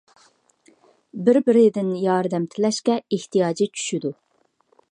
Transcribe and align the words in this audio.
بىر- 1.27 1.37
بىرىدىن 1.49 1.91
ياردەم 2.05 2.47
تىلەشكە 2.55 2.95
ئېھتىياجى 3.17 3.69
چۈشىدۇ. 3.77 4.13